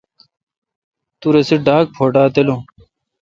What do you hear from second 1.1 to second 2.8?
تو رسے ڈاگ پواٹا تلون۔